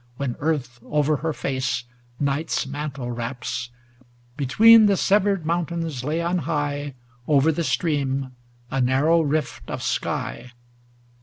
When 0.17 0.35
earth 0.39 0.79
over 0.81 1.17
her 1.17 1.31
face 1.31 1.83
night's 2.19 2.65
mantle 2.65 3.11
wraps; 3.11 3.69
Between 4.35 4.87
the 4.87 4.97
severed 4.97 5.45
mountains 5.45 6.03
lay 6.03 6.19
on 6.23 6.39
high, 6.39 6.95
Over 7.27 7.51
the 7.51 7.63
stream, 7.63 8.31
a 8.71 8.81
narrow 8.81 9.21
rift 9.21 9.69
of 9.69 9.83
sky. 9.83 10.53